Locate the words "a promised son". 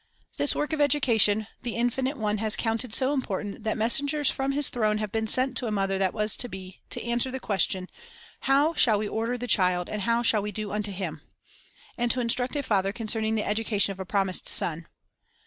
13.99-14.87